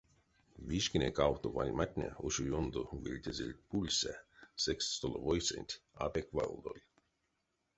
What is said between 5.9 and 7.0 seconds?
а пек валдоль.